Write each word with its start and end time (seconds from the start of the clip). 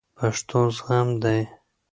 پښتو 0.17 0.59
زغم 0.75 1.07
دی 1.23 1.39